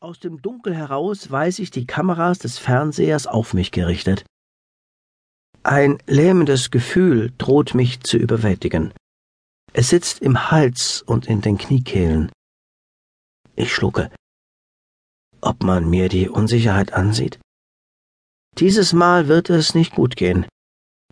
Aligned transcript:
Aus 0.00 0.20
dem 0.20 0.40
Dunkel 0.40 0.76
heraus 0.76 1.28
weiß 1.28 1.58
ich 1.58 1.72
die 1.72 1.84
Kameras 1.84 2.38
des 2.38 2.56
Fernsehers 2.56 3.26
auf 3.26 3.52
mich 3.52 3.72
gerichtet. 3.72 4.24
Ein 5.64 5.98
lähmendes 6.06 6.70
Gefühl 6.70 7.32
droht 7.36 7.74
mich 7.74 7.98
zu 8.04 8.16
überwältigen. 8.16 8.94
Es 9.72 9.88
sitzt 9.88 10.20
im 10.20 10.52
Hals 10.52 11.02
und 11.02 11.26
in 11.26 11.40
den 11.40 11.58
Kniekehlen. 11.58 12.30
Ich 13.56 13.74
schlucke. 13.74 14.12
Ob 15.40 15.64
man 15.64 15.90
mir 15.90 16.08
die 16.08 16.28
Unsicherheit 16.28 16.92
ansieht? 16.92 17.40
Dieses 18.56 18.92
Mal 18.92 19.26
wird 19.26 19.50
es 19.50 19.74
nicht 19.74 19.96
gut 19.96 20.14
gehen. 20.14 20.46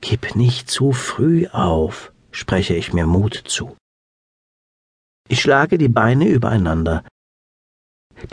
Gib 0.00 0.36
nicht 0.36 0.70
zu 0.70 0.92
früh 0.92 1.48
auf, 1.48 2.12
spreche 2.30 2.76
ich 2.76 2.92
mir 2.92 3.06
Mut 3.06 3.34
zu. 3.34 3.76
Ich 5.28 5.40
schlage 5.40 5.76
die 5.76 5.88
Beine 5.88 6.28
übereinander. 6.28 7.04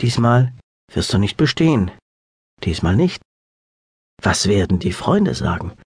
Diesmal 0.00 0.52
wirst 0.92 1.12
du 1.12 1.18
nicht 1.18 1.36
bestehen. 1.36 1.90
Diesmal 2.62 2.96
nicht. 2.96 3.22
Was 4.22 4.48
werden 4.48 4.78
die 4.78 4.92
Freunde 4.92 5.34
sagen? 5.34 5.76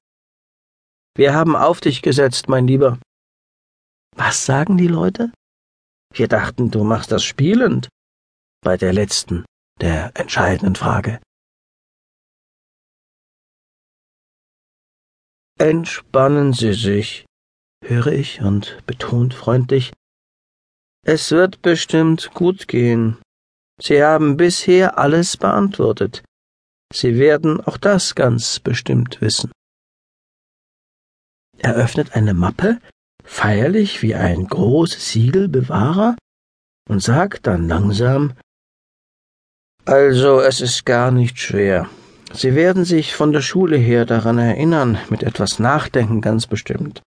Wir 1.16 1.34
haben 1.34 1.56
auf 1.56 1.80
dich 1.80 2.02
gesetzt, 2.02 2.48
mein 2.48 2.66
Lieber. 2.66 2.98
Was 4.14 4.46
sagen 4.46 4.76
die 4.76 4.86
Leute? 4.86 5.32
Wir 6.12 6.28
dachten, 6.28 6.70
du 6.70 6.84
machst 6.84 7.10
das 7.12 7.24
spielend. 7.24 7.88
Bei 8.62 8.76
der 8.76 8.92
letzten, 8.92 9.44
der 9.80 10.12
entscheidenden 10.14 10.76
Frage. 10.76 11.20
Entspannen 15.58 16.52
Sie 16.52 16.72
sich, 16.72 17.26
höre 17.84 18.12
ich 18.12 18.40
und 18.40 18.78
betont 18.86 19.34
freundlich. 19.34 19.92
Es 21.04 21.32
wird 21.32 21.62
bestimmt 21.62 22.30
gut 22.32 22.68
gehen. 22.68 23.20
Sie 23.80 24.02
haben 24.02 24.36
bisher 24.36 24.98
alles 24.98 25.36
beantwortet. 25.36 26.22
Sie 26.92 27.18
werden 27.18 27.60
auch 27.60 27.76
das 27.76 28.14
ganz 28.14 28.58
bestimmt 28.60 29.20
wissen. 29.20 29.52
Er 31.58 31.74
öffnet 31.74 32.14
eine 32.14 32.34
Mappe, 32.34 32.80
feierlich 33.24 34.02
wie 34.02 34.14
ein 34.14 34.46
großes 34.46 35.10
Siegelbewahrer, 35.10 36.16
und 36.88 37.02
sagt 37.02 37.46
dann 37.46 37.68
langsam 37.68 38.32
Also 39.84 40.40
es 40.40 40.60
ist 40.60 40.86
gar 40.86 41.10
nicht 41.10 41.38
schwer. 41.38 41.88
Sie 42.32 42.54
werden 42.54 42.84
sich 42.84 43.14
von 43.14 43.32
der 43.32 43.40
Schule 43.42 43.76
her 43.76 44.06
daran 44.06 44.38
erinnern, 44.38 44.98
mit 45.08 45.22
etwas 45.22 45.58
Nachdenken 45.58 46.20
ganz 46.20 46.46
bestimmt. 46.46 47.02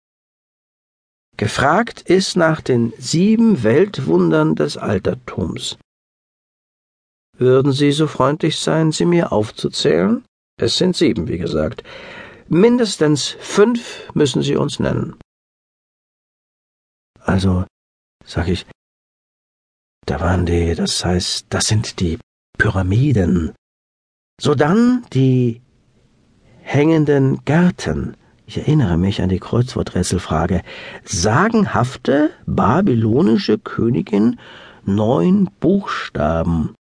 Gefragt 1.36 2.02
ist 2.02 2.36
nach 2.36 2.60
den 2.60 2.92
sieben 2.98 3.62
Weltwundern 3.62 4.54
des 4.54 4.76
Altertums. 4.76 5.78
Würden 7.40 7.72
Sie 7.72 7.90
so 7.90 8.06
freundlich 8.06 8.58
sein, 8.58 8.92
sie 8.92 9.06
mir 9.06 9.32
aufzuzählen? 9.32 10.26
Es 10.60 10.76
sind 10.76 10.94
sieben, 10.94 11.26
wie 11.26 11.38
gesagt. 11.38 11.82
Mindestens 12.48 13.28
fünf 13.40 14.10
müssen 14.12 14.42
Sie 14.42 14.56
uns 14.56 14.78
nennen. 14.78 15.16
Also, 17.18 17.64
sag 18.26 18.48
ich, 18.48 18.66
da 20.04 20.20
waren 20.20 20.44
die, 20.44 20.74
das 20.74 21.02
heißt, 21.02 21.46
das 21.48 21.66
sind 21.68 22.00
die 22.00 22.18
Pyramiden. 22.58 23.54
Sodann 24.38 25.06
die 25.14 25.62
hängenden 26.58 27.42
Gärten. 27.46 28.18
Ich 28.44 28.58
erinnere 28.58 28.98
mich 28.98 29.22
an 29.22 29.30
die 29.30 29.40
Kreuzworträtselfrage. 29.40 30.60
Sagenhafte 31.04 32.32
babylonische 32.44 33.56
Königin, 33.56 34.38
neun 34.84 35.48
Buchstaben 35.58 36.74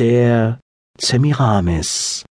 der 0.00 0.58
Semiramis. 0.98 2.24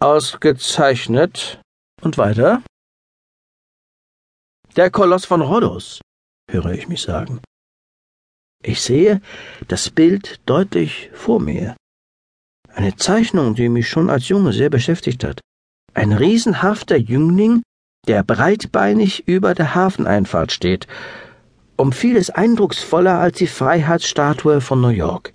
Ausgezeichnet. 0.00 1.60
Und 2.00 2.18
weiter? 2.18 2.62
Der 4.74 4.90
Koloss 4.90 5.26
von 5.26 5.42
Rhodos, 5.42 6.00
höre 6.50 6.72
ich 6.72 6.88
mich 6.88 7.02
sagen. 7.02 7.40
Ich 8.62 8.80
sehe 8.80 9.20
das 9.68 9.90
Bild 9.90 10.40
deutlich 10.46 11.10
vor 11.12 11.40
mir. 11.40 11.76
Eine 12.72 12.96
Zeichnung, 12.96 13.54
die 13.54 13.68
mich 13.68 13.88
schon 13.88 14.08
als 14.10 14.28
Junge 14.28 14.52
sehr 14.52 14.70
beschäftigt 14.70 15.24
hat. 15.24 15.40
Ein 15.92 16.12
riesenhafter 16.12 16.96
Jüngling, 16.96 17.62
der 18.06 18.22
breitbeinig 18.22 19.28
über 19.28 19.54
der 19.54 19.74
Hafeneinfahrt 19.74 20.52
steht, 20.52 20.86
um 21.76 21.92
vieles 21.92 22.30
eindrucksvoller 22.30 23.18
als 23.18 23.38
die 23.38 23.46
Freiheitsstatue 23.46 24.60
von 24.62 24.80
New 24.80 24.88
York. 24.88 25.34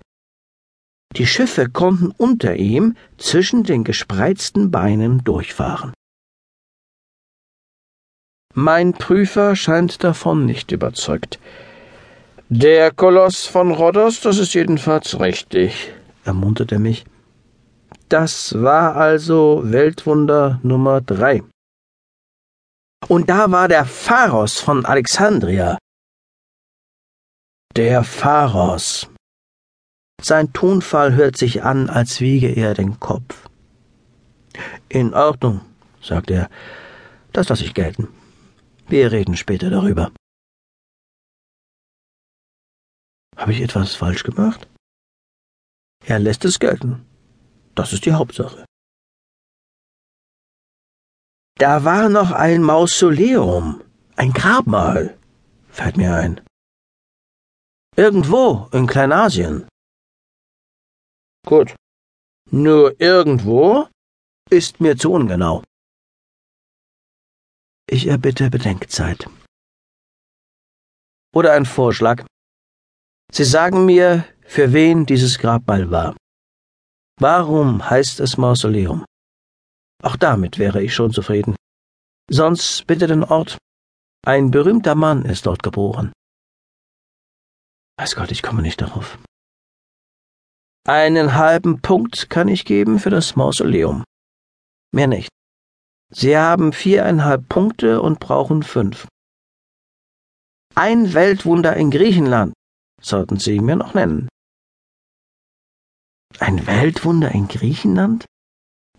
Die 1.16 1.26
Schiffe 1.26 1.68
konnten 1.68 2.12
unter 2.16 2.56
ihm 2.56 2.96
zwischen 3.18 3.64
den 3.64 3.84
gespreizten 3.84 4.70
Beinen 4.70 5.24
durchfahren. 5.24 5.92
Mein 8.54 8.92
Prüfer 8.92 9.56
scheint 9.56 10.02
davon 10.04 10.46
nicht 10.46 10.72
überzeugt. 10.72 11.38
Der 12.48 12.90
Koloss 12.92 13.46
von 13.46 13.70
Rhodos, 13.70 14.20
das 14.20 14.38
ist 14.38 14.54
jedenfalls 14.54 15.20
richtig, 15.20 15.92
ermunterte 16.24 16.78
mich. 16.78 17.04
Das 18.08 18.60
war 18.60 18.96
also 18.96 19.62
Weltwunder 19.64 20.58
Nummer 20.64 21.00
drei. 21.00 21.44
Und 23.06 23.30
da 23.30 23.50
war 23.52 23.68
der 23.68 23.84
Pharos 23.84 24.58
von 24.60 24.84
Alexandria. 24.84 25.78
Der 27.76 28.02
Pharos, 28.02 29.08
sein 30.24 30.52
Tonfall 30.52 31.14
hört 31.14 31.36
sich 31.36 31.62
an, 31.62 31.88
als 31.88 32.20
wiege 32.20 32.48
er 32.48 32.74
den 32.74 32.98
Kopf. 33.00 33.48
In 34.88 35.14
Ordnung, 35.14 35.60
sagt 36.02 36.30
er, 36.30 36.50
das 37.32 37.48
lasse 37.48 37.64
ich 37.64 37.74
gelten. 37.74 38.08
Wir 38.88 39.12
reden 39.12 39.36
später 39.36 39.70
darüber. 39.70 40.10
Habe 43.36 43.52
ich 43.52 43.60
etwas 43.60 43.94
falsch 43.94 44.24
gemacht? 44.24 44.68
Er 46.04 46.18
lässt 46.18 46.44
es 46.44 46.58
gelten. 46.58 47.06
Das 47.74 47.92
ist 47.92 48.04
die 48.04 48.12
Hauptsache. 48.12 48.64
Da 51.56 51.84
war 51.84 52.08
noch 52.08 52.32
ein 52.32 52.62
Mausoleum, 52.62 53.82
ein 54.16 54.32
Grabmal, 54.32 55.16
fällt 55.68 55.96
mir 55.96 56.14
ein. 56.14 56.40
Irgendwo 57.96 58.68
in 58.72 58.86
Kleinasien. 58.86 59.69
Gut. 61.46 61.74
Nur 62.50 63.00
irgendwo 63.00 63.88
ist 64.50 64.80
mir 64.80 64.96
zu 64.96 65.12
ungenau. 65.12 65.62
Ich 67.88 68.06
erbitte 68.06 68.50
Bedenkzeit. 68.50 69.28
Oder 71.34 71.52
ein 71.52 71.66
Vorschlag. 71.66 72.24
Sie 73.32 73.44
sagen 73.44 73.86
mir, 73.86 74.24
für 74.44 74.72
wen 74.72 75.06
dieses 75.06 75.38
Grabmal 75.38 75.90
war. 75.90 76.16
Warum 77.20 77.88
heißt 77.88 78.18
es 78.20 78.36
Mausoleum? 78.36 79.04
Auch 80.02 80.16
damit 80.16 80.58
wäre 80.58 80.82
ich 80.82 80.94
schon 80.94 81.12
zufrieden. 81.12 81.54
Sonst 82.28 82.86
bitte 82.86 83.06
den 83.06 83.24
Ort. 83.24 83.58
Ein 84.26 84.50
berühmter 84.50 84.94
Mann 84.94 85.24
ist 85.24 85.46
dort 85.46 85.62
geboren. 85.62 86.12
Weiß 87.98 88.16
Gott, 88.16 88.30
ich 88.30 88.42
komme 88.42 88.62
nicht 88.62 88.80
darauf. 88.80 89.18
Einen 90.86 91.34
halben 91.34 91.82
Punkt 91.82 92.30
kann 92.30 92.48
ich 92.48 92.64
geben 92.64 92.98
für 92.98 93.10
das 93.10 93.36
Mausoleum. 93.36 94.04
Mehr 94.92 95.06
nicht. 95.06 95.28
Sie 96.10 96.36
haben 96.36 96.72
viereinhalb 96.72 97.48
Punkte 97.48 98.00
und 98.00 98.18
brauchen 98.18 98.62
fünf. 98.62 99.06
Ein 100.74 101.12
Weltwunder 101.14 101.76
in 101.76 101.90
Griechenland 101.90 102.54
sollten 103.00 103.38
Sie 103.38 103.60
mir 103.60 103.76
noch 103.76 103.94
nennen. 103.94 104.28
Ein 106.38 106.66
Weltwunder 106.66 107.30
in 107.32 107.48
Griechenland? 107.48 108.24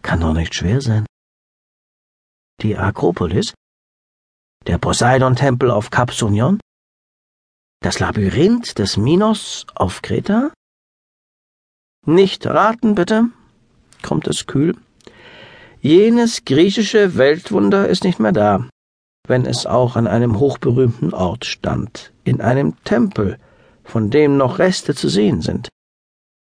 Kann 0.01 0.21
doch 0.21 0.33
nicht 0.33 0.53
schwer 0.53 0.81
sein. 0.81 1.05
Die 2.61 2.77
Akropolis? 2.77 3.53
Der 4.67 4.77
Poseidon-Tempel 4.77 5.71
auf 5.71 5.89
Kap 5.89 6.11
Sunion? 6.11 6.59
Das 7.81 7.99
Labyrinth 7.99 8.77
des 8.77 8.97
Minos 8.97 9.65
auf 9.73 10.01
Kreta? 10.01 10.53
Nicht 12.05 12.47
raten, 12.47 12.95
bitte, 12.95 13.29
kommt 14.01 14.27
es 14.27 14.47
kühl. 14.47 14.75
Jenes 15.81 16.45
griechische 16.45 17.15
Weltwunder 17.15 17.87
ist 17.87 18.03
nicht 18.03 18.19
mehr 18.19 18.31
da, 18.31 18.69
wenn 19.27 19.45
es 19.45 19.65
auch 19.65 19.95
an 19.95 20.07
einem 20.07 20.39
hochberühmten 20.39 21.13
Ort 21.13 21.45
stand, 21.45 22.11
in 22.23 22.41
einem 22.41 22.75
Tempel, 22.83 23.37
von 23.83 24.09
dem 24.09 24.37
noch 24.37 24.57
Reste 24.57 24.95
zu 24.95 25.09
sehen 25.09 25.41
sind. 25.41 25.69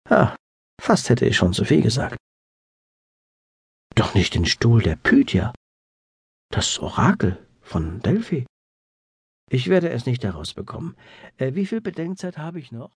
Ah, 0.10 0.36
fast 0.82 1.10
hätte 1.10 1.26
ich 1.26 1.38
schon 1.38 1.54
zu 1.54 1.66
viel 1.66 1.82
gesagt. 1.82 2.18
Doch 3.96 4.14
nicht 4.14 4.36
den 4.36 4.46
Stuhl 4.46 4.82
der 4.82 4.96
Pythia, 4.96 5.54
das 6.52 6.80
Orakel 6.80 7.44
von 7.62 8.02
Delphi. 8.02 8.46
Ich 9.52 9.68
werde 9.68 9.90
es 9.90 10.06
nicht 10.06 10.24
herausbekommen. 10.24 10.96
Äh, 11.38 11.56
wie 11.56 11.66
viel 11.66 11.82
Bedenkzeit 11.82 12.38
habe 12.38 12.60
ich 12.60 12.72
noch? 12.72 12.92